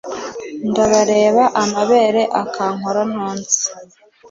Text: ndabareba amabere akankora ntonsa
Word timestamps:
ndabareba 0.69 1.43
amabere 1.61 2.21
akankora 2.41 3.01
ntonsa 3.11 3.59